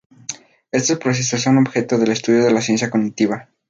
Estos 0.71 0.97
procesos 0.97 1.41
son 1.43 1.59
objeto 1.59 1.99
de 1.99 2.11
estudio 2.11 2.43
de 2.43 2.51
la 2.51 2.61
ciencia 2.61 2.89
cognitiva. 2.89 3.49